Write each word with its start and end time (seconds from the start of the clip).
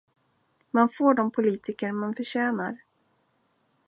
Man 0.71 0.89
får 0.89 1.13
de 1.13 1.31
politiker 1.31 1.91
man 1.91 2.15
förtjänar. 2.15 2.79